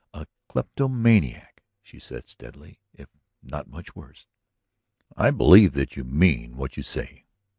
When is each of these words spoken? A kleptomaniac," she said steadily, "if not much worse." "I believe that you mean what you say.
A 0.15 0.25
kleptomaniac," 0.47 1.61
she 1.83 1.99
said 1.99 2.27
steadily, 2.27 2.79
"if 2.91 3.07
not 3.43 3.69
much 3.69 3.95
worse." 3.95 4.25
"I 5.15 5.29
believe 5.29 5.73
that 5.73 5.95
you 5.95 6.03
mean 6.03 6.57
what 6.57 6.75
you 6.75 6.81
say. 6.81 7.27